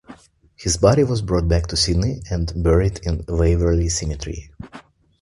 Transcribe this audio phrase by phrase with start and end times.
[0.55, 4.51] His body was brought back to Sydney and buried in Waverley Cemetery.